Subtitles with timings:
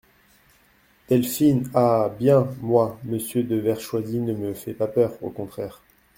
[1.09, 2.09] Delphine Ah!
[2.17, 5.83] bien, moi, Monsieur de Vertchoisi ne me fait pas peur, au contraire…